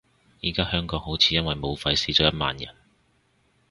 [0.41, 2.73] 而家香港好似因為武肺死咗一萬人